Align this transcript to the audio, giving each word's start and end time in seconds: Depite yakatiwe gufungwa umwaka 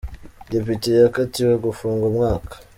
Depite 0.51 0.89
yakatiwe 1.01 1.53
gufungwa 1.65 2.05
umwaka 2.11 2.55